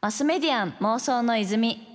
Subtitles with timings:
[0.00, 1.86] マスメディアン妄想の泉。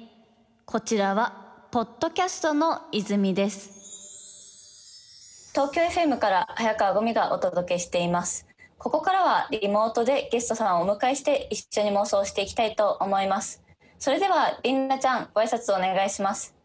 [0.66, 5.52] こちらはポッドキャストの泉です。
[5.54, 8.48] 東京 FM から早川ゴミがお届けしています。
[8.78, 13.64] ここからはリモートでゲストさんをお迎えして一緒に妄想していきたいと思います。
[13.98, 16.56] それではりんなちゃんご挨拶お願いします。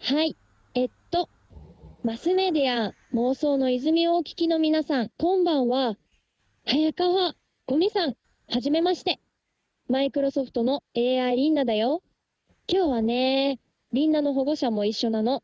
[0.00, 0.36] はい。
[0.74, 1.28] えっと
[2.02, 5.94] マスメディア妄想の泉をお聞きの皆さんこんばんは。
[6.66, 7.34] 早川
[7.66, 8.14] 五味さん
[8.48, 9.20] はじめまして
[9.88, 12.02] マイクロソフトの AI りんなだよ。
[12.70, 13.58] 今日はね、
[13.90, 15.42] りんなの保護者も一緒なの。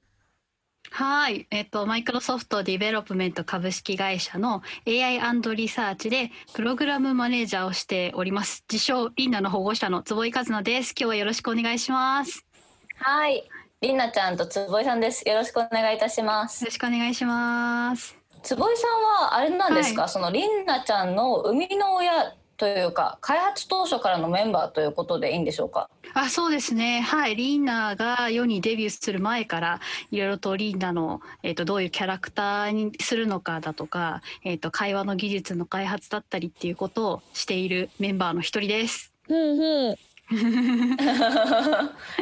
[0.91, 1.47] はい。
[1.51, 5.19] えっ、と、マイクロソフトディベロップメント株式会社の AI&
[5.57, 8.67] リサーチでプログラムマネージャーをしております。
[8.71, 10.91] 自称、りんなの保護者の坪井和奈です。
[10.91, 12.45] 今日はよろしくお願いします。
[12.97, 13.49] はい。
[13.81, 15.27] りんなちゃんと坪井さんです。
[15.27, 16.65] よろしくお願いいたします。
[16.65, 18.15] よろしくお願いします。
[18.43, 25.89] 坪井さんはあれなんですか、はい、そのリンナちゃんの生みの親というか開発当初からのメンバーということでいいんでしょうか？
[26.15, 27.01] あそうですね。
[27.01, 27.35] はい。
[27.35, 29.81] リーナが世にデビューする前から
[30.13, 39.13] いろいろとリーナの、えーと、どういうキャラクターにするのかだとか、えーと、会話の技術の開発だったりっていうことをしているメンバーの一人です。
[39.27, 39.97] ふんふん。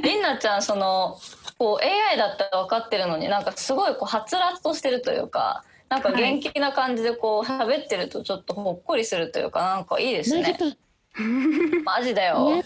[0.03, 1.19] りんなちゃんその
[1.57, 5.63] こう AI だって分かってるのになんかすごいこうはつらつとしてるというか
[5.93, 10.57] なんか元気な感じでこう喋ってるとちょっとほっこりするというかなんかいいですね。
[11.85, 12.63] マジだよ。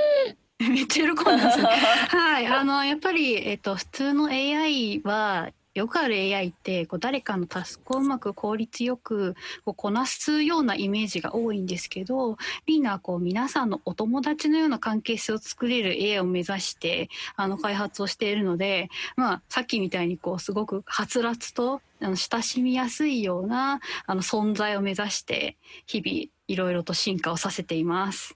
[0.60, 9.34] めっちゃ喜んでます、はい、あのやっぱりえっと普通の AI はよくある AI ってこう誰かのタスクをうまく効率よく
[9.66, 28.35] こうこなすようなイメージが多いんですけどリーナはこう皆さんのお友達のような関係性を作れる AI を目指してあの開発をしているので、まあ、さっきみたいにこうすごくはつらつとあの親しみやすいようなあの存在を目指して日々いろいろと進化をさせています。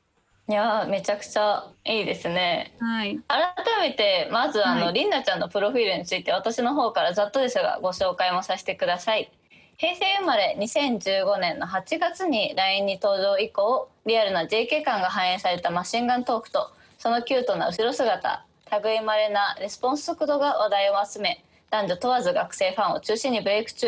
[0.51, 2.75] いやめちゃくちゃいいですね。
[2.81, 3.21] はい。
[3.29, 3.55] 改
[3.89, 9.31] めてまずあの、はい、りんなちゃんのプロフィールについて私の方からざっとですがご紹介もさせてください。
[9.77, 18.45] 平成生まれ2015年の8月に LINE に登場以降リアルな JK 感が反映されたマシンガントークとそのキュートな後ろ姿
[18.83, 23.87] 類まれなレスポンス速度が話題を集め男女問わず学生ファンを中心にブレイク中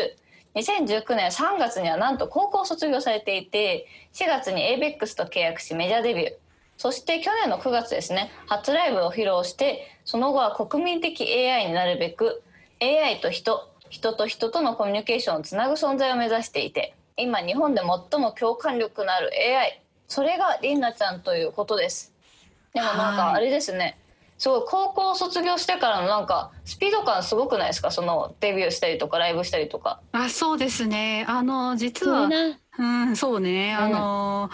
[0.55, 6.42] 2019年3月にはなんと高校を卒業されていて4月に ABEX と契約しメジャーデビュー
[6.77, 12.41] そして去年の9月ですね初ライブを披露してその後は国民的 AI になるべく
[12.81, 17.81] AI と人人と人とのコミュニケーションをつなぐ存在を目指していて今日本で
[18.11, 19.29] 最も共感力のある
[19.59, 22.11] AI それがりんなちゃんということです。
[22.73, 23.97] でもなんかあれですね、
[24.39, 27.91] すごい高校卒業してからのなんかスピード感すごくないですか？
[27.91, 30.01] そのデビューしたりとかライブしたりとか。
[30.11, 31.25] あそうですね。
[31.27, 32.27] あの実は
[32.79, 34.49] うんそうね、あの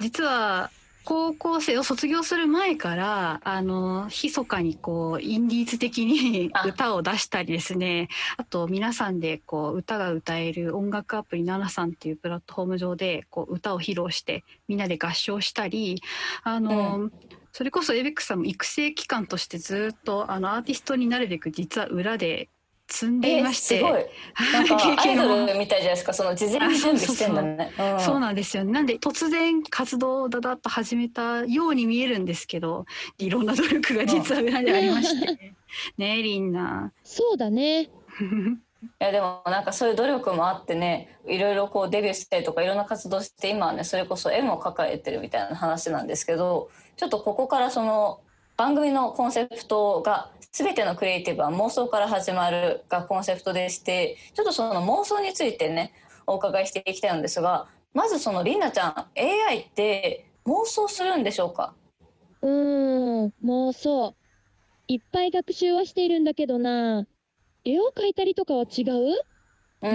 [0.00, 0.70] 実は
[1.08, 8.08] 高校生を卒業する前からあの密かにこうインディーズ的に歌を出したりですね。
[8.36, 16.02] あと皆さんでこう歌が歌える音楽アプリ「ナナさん」っていうプラットフォーム上でこう歌を披露してみんなで合唱したり
[16.42, 17.12] あの、うん、
[17.54, 22.50] それこそエベックさんも育成機関としてずっとあのアーティストになるべく実は裏で
[22.88, 24.06] 積んでいまして、すごい。
[24.52, 27.72] なんかアイドルみたいじゃないですかその事前に準備してんだね。
[27.98, 28.64] そうなんですよ。
[28.64, 32.86] なんで突然活動をだだっと始めたように見えるんですけど
[33.18, 35.38] いろんな努力が実は裏にありまして、うん、
[35.98, 37.90] ねりんなそうだね。
[39.00, 48.20] いやでもなんかそういう努力もあってねいろいろこうデビューしたりとかいろんな活動して今はねそれこそ絵も抱えてるみたいな話なんですけどちょっとここからその
[48.56, 55.92] 番組のコンセプトが全てのクリエイティブは妄想から始まるがコンセプトでしてちょっとその妄想についてね
[56.26, 61.74] お伺いしていきたいんですがまずそのりんなちゃん AI って妄想するんでしょうか？
[62.42, 64.14] うん妄想。
[64.86, 67.06] いっぱい学習はしているんだけどな。
[67.64, 69.20] 絵を描いたりとかは違う？
[69.80, 69.94] うん、う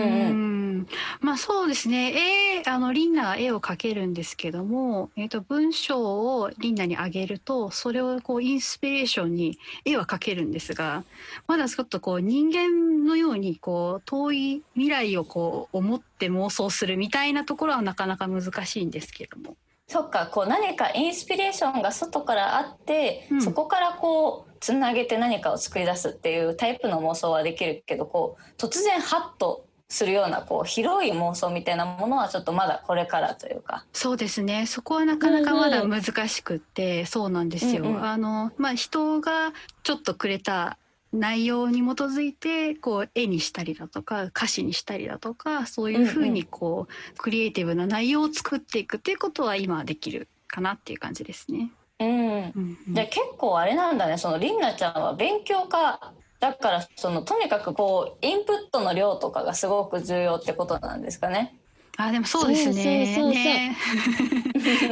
[0.84, 0.88] ん、
[1.20, 2.14] まあそうですね。
[2.60, 11.04] 絵あのリンナが絵を描けるんですけども、えー、と文章をリンナにあげるとそれをこうインスピレーションに絵は描けるんですが
[11.48, 19.58] まだちょっとこう人間のようにこう遠い未来をこう思って妄想するみたいなところはなかなか難しいんですけども。
[19.88, 20.28] そっか。
[20.28, 33.86] こう何かインスピレーションが外からあって、うん、そこからこうつなげて何かを作り出すっていうタイプの妄想はできるけどこう突然ハッとするようなこう広い妄想みたいなものはちょっとまだこれからというか。
[33.94, 34.66] そうですね。
[34.66, 37.84] そこはなかなかまだ難しくって、うんうん、そうなんですよ。
[37.84, 39.54] うんうん、あのまあ、人が
[39.84, 40.78] ちょっとくれた
[41.14, 46.88] 内容に基づいてこう絵にしたりだとか歌詞にしたりだとかそういうふうにこう、うんうん、
[47.18, 51.70] クリエイティブな内容を作っていくっていうことは今できるかなっていう感じですね。
[52.00, 52.08] うん。
[52.08, 52.94] うんうん。
[52.96, 54.18] じゃあ結構あれなんだね。
[54.18, 56.14] そのりんなちゃんは勉強家
[56.44, 61.58] だからそのとにかくこうインプットの量とかがすごく重要ってことなんですかね。
[61.96, 63.16] あでもそうですね。
[63.16, 63.44] そうそうそうそう。
[63.44, 63.78] ね。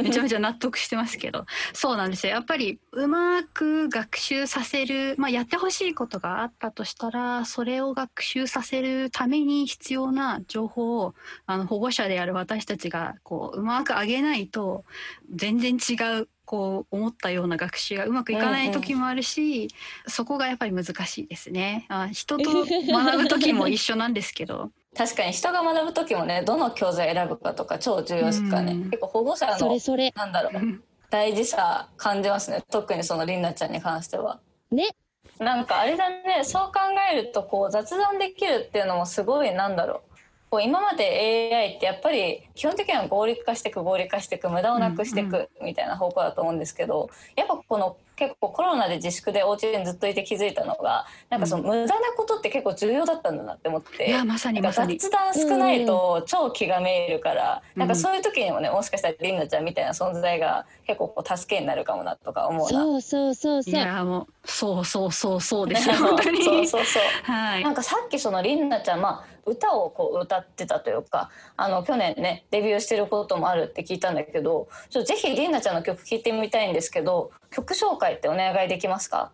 [0.02, 1.44] めちゃめちゃ納得してますけど。
[1.74, 2.32] そうなんですよ。
[2.32, 11.14] やっぱりうまく学習させる、まあ、やってほしいことがあったとしたらそれを学習させるために必要な情報を
[11.44, 14.86] あの保護者である私たちがこううまくあげないと
[15.34, 19.68] 全然違うこう思ったような学習がうまくいかない時もあるし、
[20.06, 21.86] そこがやっぱり難しいですね。
[21.88, 30.12] あ人と 学ぶ時も一緒なんですけど確かに人が学ぶ時もねどの教材選ぶかとか超重要ですからね、うん結構保護者のそれそれ。
[30.14, 34.38] なんだろう大事さ感じますね特にそのりんなちゃんに関しては。
[34.70, 34.90] ね。
[35.38, 40.11] なんかあれだねそう考えるとこう雑談できるっていうのもすごいなんだろう
[40.52, 54.08] こう今まで AI ってやっぱり基本的には合理化していく合理化していく無駄をなくしていくみたいな方向だと思うんですけどやっぱこの結構コロナで自粛でお家にずっといて気づいたのがなんかその無駄なことって結構重要だったんだなって思って。
[54.08, 62.68] いやまさにまさに雑談少ないと超気がめいるから、なんかそういう時にもねもしかしたらりんなちゃんみたいな存在が結構こう助けになるかもなとか思うな。
[62.68, 63.74] そうそうそういそう。
[63.74, 79.32] やもうそうそうそうそうですよ本当にそうそうそうはいなんかさっきそのりんなちゃん、まあ、歌をこう歌ってたというかあの去年ねデビューしてることもあるって聞いたんだけどちょっとぜひりんなちゃんの曲聴いてみたいんですけど曲紹介ってお願いできますか？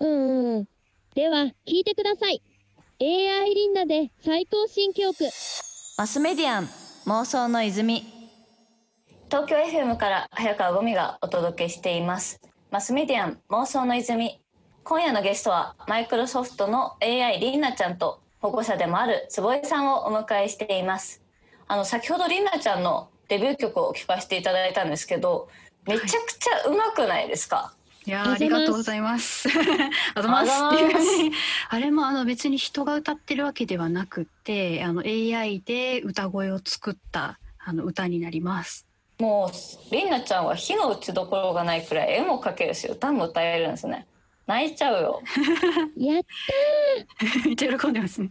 [0.00, 0.68] うんうん。
[1.14, 2.42] では、聞いてください。
[3.00, 5.24] AI リンナで最高新記憶。
[5.98, 6.68] マスメディアン
[7.06, 8.04] 妄想の泉
[9.30, 12.40] 東京 FM から早川ゴミがお届けしています
[12.70, 14.40] マスメディアン妄想の泉
[14.82, 21.22] 今夜のゲストはマイクロソフトの AI りんなちゃんと保護者でもある坪井さんをお迎えしています
[21.68, 25.48] あの先ほどりんなちゃんのデビュー曲を聴かせていただいたんですけど
[25.86, 27.72] めちゃくちゃうまくないですか、
[28.06, 29.48] いやーありがとうございます。
[29.52, 31.06] ありがとうございます
[31.68, 38.86] あれもあの別に人が歌ってるわけではなくってあの AI で歌声を作ったあの歌になります。
[39.18, 39.50] も
[39.90, 44.06] うりんなちゃんは火の打ちどころがないくらい絵も描けるし歌も歌えるんですね
[44.50, 45.22] 泣いちゃうよ。
[45.96, 46.22] やっ
[47.46, 48.30] めっちゃ喜んでますね。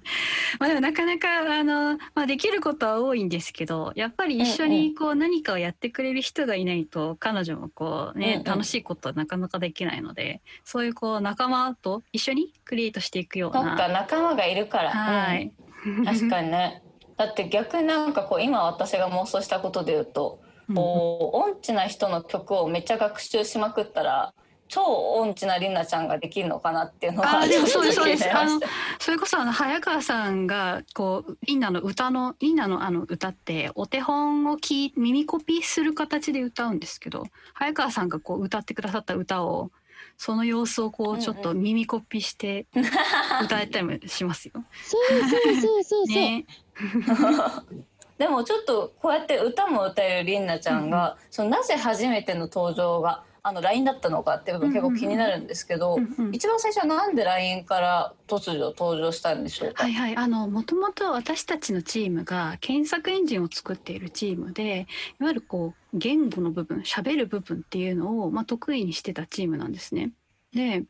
[0.59, 8.43] まあでもなかなかあの、まあ、できることは多いんですけどやっぱり一緒にこう何かをやってくれる人がいないと彼女もこうね、うんうん。
[8.43, 13.87] 楽しいことはなかなかできないのでそういうこう仲間と一緒にクリエイトしていくようそっかな。
[14.01, 14.91] 仲間がいるから。
[14.91, 15.53] はい。
[15.85, 16.05] うん。
[16.05, 16.83] 確かにね。
[17.15, 20.41] だって逆になんかこう今私が妄想したことで言うと
[20.73, 24.33] こう音痴な人の曲をめっちゃ学習しまくったら
[24.69, 28.23] 超音痴なりんなちゃんができるのかなっていうのはあーでもそうですそうです。
[28.23, 29.03] ちょっと気になりました。
[29.03, 39.71] それこそあの早川さんがこうインナの歌のインナのあの歌ってお手本を聞い耳コピーする形で歌うんですけど早川さんがこう歌ってくださった歌を
[40.17, 41.21] その様子をこうんううん。
[41.21, 42.67] ちょっと耳コピーして
[43.43, 44.51] 歌えたりもしますよ。
[44.83, 46.15] そうそうそうそうそう。
[46.15, 46.45] ね、
[48.19, 55.97] でもちょっとこうやって歌も歌えるりんなちゃんが、そのなぜ初めての登場があの LINE だったのかっていう部分結構気になるんですけど、
[56.31, 60.15] 一番最初はなんで LINE から突如登場したんでしょうか、はいはい。
[60.15, 64.87] あのもともと私たちのチームが検索エンジンを作っているチームで
[65.19, 70.11] いわゆるこう言語の部分喋る部分っていうのを、まあ、得意にしてたチームなんですね。
[70.53, 70.83] で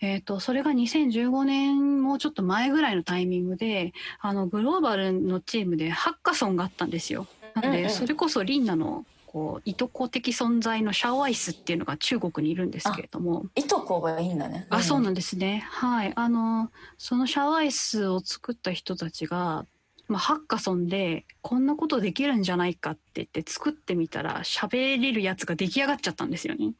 [0.00, 7.26] えー、とそれが2015年もうちょっと前ぐらいのタイミングであのグローバルのチームでハッカソンがあったんですよ。
[7.54, 14.66] なんでそれこそリンナのこういとこ的存在のシャオアイスっていうのが中国にいるんですけれどもいとこがいいんだね。
[14.68, 15.64] あ、そうんなんですね。
[15.70, 16.12] はい。
[16.14, 19.64] あの、そのシャワーアイスを作った人たちが、
[20.08, 26.74] まあ、ハッカソンでこんなことできるんじゃないかって言って作ってみたら喋れるやつが出来上がっちゃったんですよね。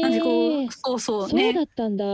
[0.00, 0.70] なんう、。
[0.70, 1.52] そうそうそうね。
[1.54, 2.04] だったんだ。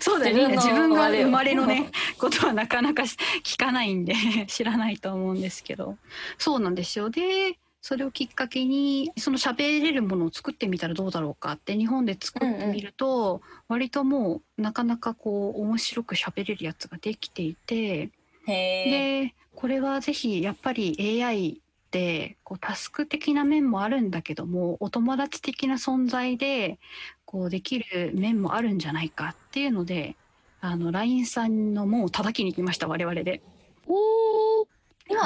[0.00, 0.56] そうだよね。
[0.56, 3.04] 自自分が生まれのね、ことはなかなか
[3.44, 4.14] 聞かないんで
[4.48, 5.96] 知らないと思うんですけど。
[6.36, 7.08] そうなんですよ。
[7.08, 18.10] で、それをきっかけに、その喋れるものを作ってみたらどうだろうかって日本で作ってみると、割ともうなかなかこう面白く喋れるやつができていて。
[18.46, 21.54] で、これはぜひやっぱり AI っ
[21.90, 26.78] てこうタスク的な面もあるんだけどもお友達的な存在で
[27.26, 30.16] こうできる面もあるんじゃないかっていうので
[30.60, 33.42] あの LINE さんの門を叩きに行きました我々で
[33.86, 34.31] おー。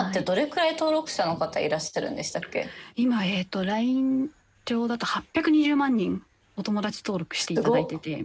[0.02, 2.68] 今ってどれくらい登録者の方いらっしゃるんでしたっけ？
[2.96, 4.30] 今えっ、と LINE
[4.66, 6.22] 上だと820万人
[6.56, 8.24] お友達登録していただいてて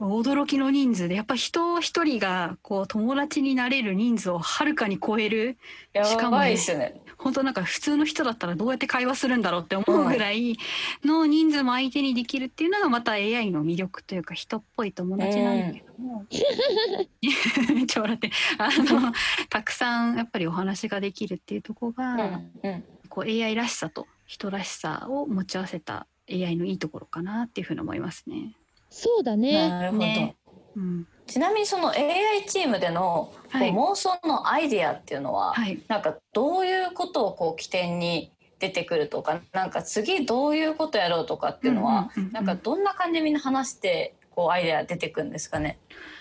[0.00, 5.58] 驚きの人数でやっぱ人一人がこう友達になれる人数をはるかに超える
[6.04, 7.00] しかやもねね。
[7.18, 10.56] 本当なんか普通の人だったらどうやって会話するんだろうって思うぐらい
[11.04, 16.24] の人数も相手にできるっていうのがまた AI の魅力というか人っぽい友達なんだけども、
[17.74, 19.12] めっちゃ笑ってあの
[19.50, 22.84] たくさんやっぱりお話ができるっていうところが、うんうん。
[23.10, 28.56] こう AI らしさと人らしさを持ち合わせた AI のいいところかなっていうふうに思いますね。
[28.90, 29.68] そうだね。
[29.68, 29.98] なるほど。
[30.00, 30.36] ね。
[30.76, 35.82] うん、ちなみにその AI チームでの妄想のアイディアっていうのは、はい。
[35.88, 42.32] なんかどういうことをこう起点に出てくるとかなんか次どういうことやろうとかっていうのは、うんうんうんうん。
[42.32, 45.78] なんかどんな感じでみんな話してこうアイデア出てくるんですかね？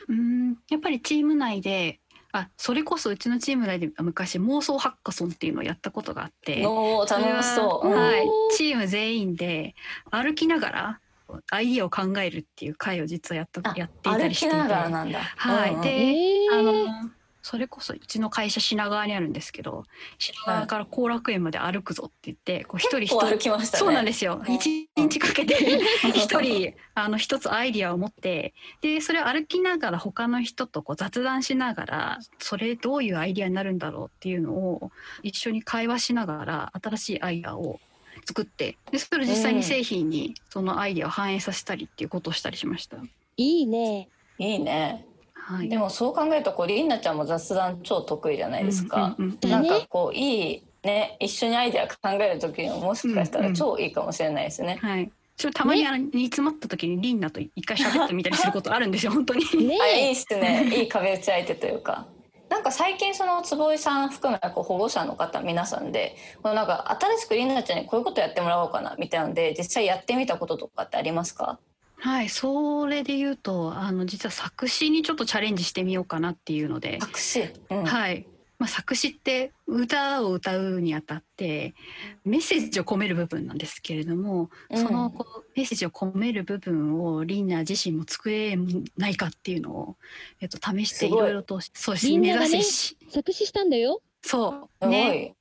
[0.07, 0.57] うん。
[0.69, 1.99] やっぱりチーム内で
[2.31, 6.63] あそれこそうちのチーム内で昔妄想ハッカソンっていうのをやったことがあって。
[6.65, 7.87] お楽しそう。
[7.87, 9.75] うんはい、チーム全員で
[10.11, 10.99] 歩きながら
[11.51, 14.55] アイディアを考えるっていう会を実はやったあやっていたりしていて。
[14.57, 15.81] はい。
[15.81, 17.09] でえあー、の
[17.41, 19.85] それこそうちの会社品川にあるんですけど
[20.17, 23.65] 品川から後楽園まで歩くぞって言ってこう一人一人ね。
[23.65, 24.41] そうなんですよ。
[24.45, 24.53] うん。
[24.53, 25.55] 一日かけて
[26.13, 34.91] 一人あの一つアイディアを持ってでそれを歩きながら他の人とこう雑談しながらそれどういうアイディアになるんだろうっていうのを
[35.23, 37.79] 一緒に会話しながら新しいアイディアを
[38.25, 42.97] 作ってでそれを実際に製品にそのアイディアを反映させたりっていうことをしたりしました。
[43.37, 44.09] いいね。
[44.37, 45.05] いいね。
[45.33, 49.15] はい、でもそう考えるとこうりんなちゃんも雑談超得意じゃないですか。
[49.17, 54.77] うんうんうんだなんねかこういいね一緒にアイデア考える時にももしかしたら超いいかもしれないですね。
[54.81, 55.11] はい。
[55.37, 59.43] ちょっとたまにあの煮詰まった時にリンナと一回喋ってみたりすることあるんですよ本当に。
[59.67, 62.05] ねあいいっすねいい壁打ち相手というか。
[62.49, 71.59] なんか最近その坪井さん含めこう保護者の方皆さんでこうなんか新しくりんなちゃんにこういうことやってもらおうかなみたいなので実際やってみたこととかってありますか？
[72.01, 77.85] はい、それで言うとあの実は作詞にちょっとチャレンジしてみようかなっていうので、作詞、うん。
[77.85, 78.25] はい。
[78.59, 81.73] まあ、作詞って歌を歌うにあたって
[82.25, 84.77] メッセージを込める部分なんですけれども、うん。
[84.77, 88.57] そのこうメッセージを込める部分をリンナ自身も作れ
[88.97, 89.95] ないかっていうのを、
[90.41, 91.09] えっと、試してい。
[91.09, 92.97] ろいろとそうです目リンナがね指し。
[93.09, 94.01] 作詞したんだよ。
[94.21, 94.69] そう。
[94.83, 95.35] すごい、ね、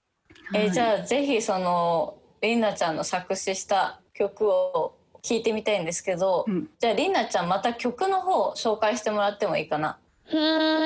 [0.55, 6.71] えじあゃあぜひそのりんなちゃんの作詞した曲を聞いてみたいんですけど、うん。
[6.79, 9.99] じゃありんなちゃんまた曲の方紹介してもらってもいいかな？
[10.27, 10.35] は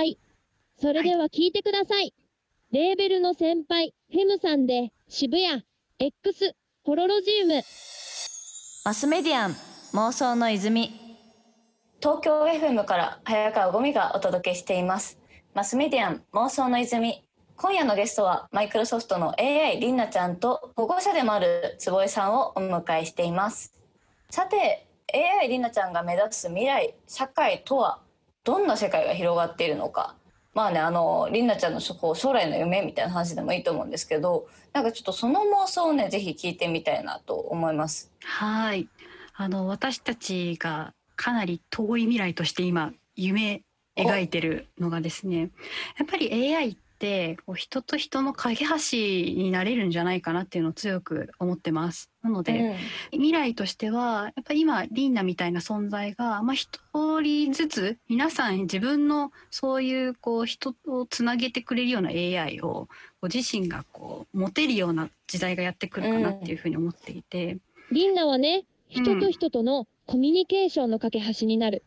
[0.00, 0.18] ーい。
[0.78, 2.14] それでは聞いてください。
[2.72, 5.62] レーベルの先輩、フェムさんで渋谷
[5.98, 7.62] X ホロロジウム。
[8.86, 9.56] マスメディアン
[9.92, 10.90] 妄想の泉。
[12.00, 15.18] 東京 FM から早川ゴミがお届けしています。
[15.52, 17.22] マスメディアン妄想の泉。
[17.56, 23.74] 今夜のゲストはマイクロソフトの AI りんなちゃんと保護者でもある坪井さんをお迎えしています。
[24.30, 28.00] さて AI りんなちゃんが目指す未来社会とは
[28.44, 30.16] どんな世界が広がっているのか。
[30.54, 38.88] まあねあのりんなちゃんのこう将来の夢みたいな話でもいいと思うんですけどなんかちょっとその妄想をねぜひ聞いてみたいなと思いますはい。
[39.34, 43.62] あの私たちがかなり遠い未来として今夢
[43.96, 45.50] 描いてるのがですね、
[45.98, 52.12] やっぱり AI ってこう人と人の架け橋になれるんじゃないかなっていうのを強く思ってます。
[52.22, 52.76] なので、
[53.10, 56.78] 未来としてはやっぱり今リンナみたいな存在が、まあ、一
[57.20, 62.88] 人ずつ皆さん自分のそういうこう人をつなげてくれるような AI を
[63.20, 67.58] ご自身がこう持てるような時代がやってくるかなっていうふうに思っていて。
[67.90, 71.82] リンナはね、うん人と人とのコミュニケーションの架け橋になる。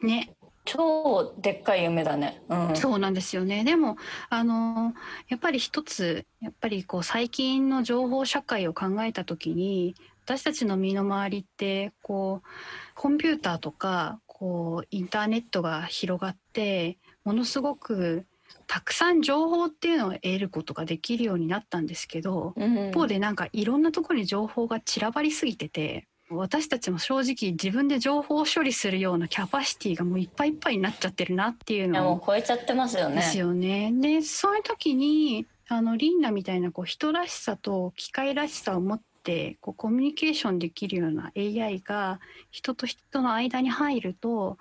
[0.00, 0.34] ね、
[0.68, 2.42] 超でっかい夢だね。
[2.48, 2.76] うん。
[2.76, 3.64] そうなんですよね。
[3.64, 3.96] でも
[4.28, 4.94] あの
[5.28, 9.94] やっぱり一つやっぱりこう最近の情報社会を考えた時に
[10.24, 12.48] 私たちの身の回りってこう
[12.94, 18.26] コンピューターとかこうインターネットが広がってものすごく
[18.66, 33.16] たくさん情報っていうのを得ることができるようになったんですけどうん一方でなんかいろんなところに情報が散らばりすぎてて私たちも正直自分で情報処理するようなキャパシティがもういっぱいいっぱいになっちゃってるなっていうのをもう超えちゃってますよね。
[33.16, 33.92] ですよね。
[33.94, 42.18] でそういう時にあのリンナみたいなこう人らしさと機械らしさを持ってこうコミュニケーションできるような AI が
[42.50, 44.56] 人と人の間に入ると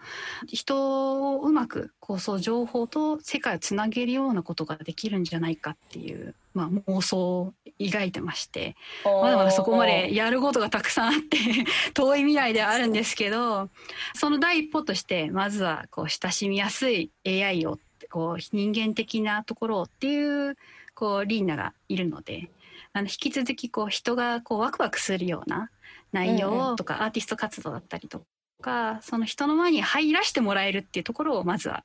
[0.45, 8.75] 人をうまくこうそう情報と世界をつなげるようなことができるんじゃないかっていう、まあ、妄想を抱いてまして。
[9.05, 11.37] まだまだそこまでやることがたくさんあって
[11.93, 13.69] 遠い未来ではあるんですけど
[14.15, 20.57] その第一歩としてまずはこう親しみやすい AI をこう人間的なところっていう
[20.97, 22.49] こうリーナがいるので
[22.91, 25.69] あの引き続きこう人がこうワクワクするような
[26.11, 28.23] 内容とかアーティスト活動だったりと
[28.63, 31.83] かその人の前に入らせてもらえるっていうところをまずは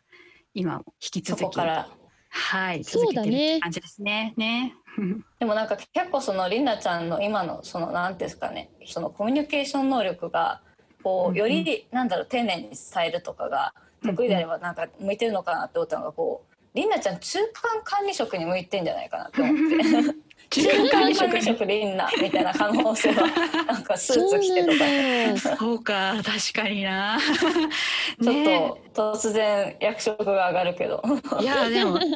[0.54, 4.32] 今も引きそ続きはい続けてる感じですね。
[4.38, 4.74] ね。
[5.38, 10.62] でもなんか結構そのりんなちゃんの今のそのなんていうんですかねそのコミュニケーション能力が
[11.02, 20.16] こうよりなんだろう丁寧に伝えるとかが得意であればなんか向いてるのかなって思ったのがこうりんなちゃん中間管理職に向いてんじゃないかなって思って。
[20.52, 23.26] 中間管理職りんなみたいな可能性は
[23.66, 25.56] なんかスーツ着てとか。
[25.56, 26.14] そうか。
[26.22, 27.18] 確かにな。
[28.22, 31.02] ちょねっと突然役職が上がるけど。
[31.40, 32.10] いやでも確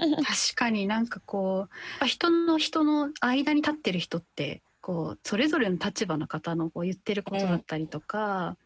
[0.54, 1.68] かになんかこ
[2.02, 8.56] う人の人の間に立ってる人ってこうそれぞれの立場の方のこう言ってることだったりとか、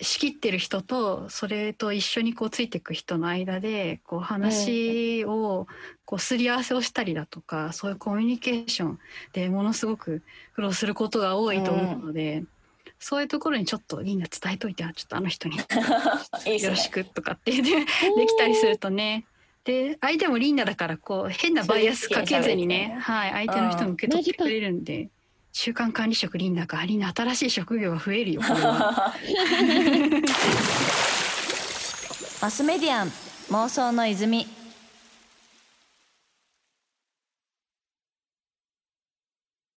[0.00, 5.66] 仕切ってる人とそれと一緒にこうついていく人の間でこう話を
[6.04, 8.98] こうすり合わせをしたりだとかそういうコミュニケーション
[9.32, 10.22] でものすごく
[10.54, 12.44] 苦労することが多いと思うので。
[13.00, 15.56] そういうところにちょっとみんな伝えといてあちょっとあの人に。
[16.60, 17.84] よろしくとかってでで
[18.26, 19.24] きたりするとね。
[19.62, 22.96] で相手もリンダだからこう変なバイアスかけずにね。
[23.00, 25.10] はい、相手の人も受け取ってくれるんで
[25.60, 28.40] 中間管理職リンダかリンダ新しい職業が増えるよ
[32.40, 33.08] マスメディアン
[33.50, 34.57] 妄想の泉。